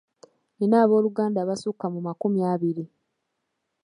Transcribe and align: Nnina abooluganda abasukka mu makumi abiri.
Nnina 0.53 0.77
abooluganda 0.85 1.37
abasukka 1.41 1.85
mu 1.93 1.99
makumi 2.07 2.39
abiri. 2.53 2.83